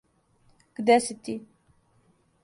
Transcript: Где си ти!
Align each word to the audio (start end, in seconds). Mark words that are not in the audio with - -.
Где 0.79 0.95
си 1.07 1.15
ти! 1.27 1.35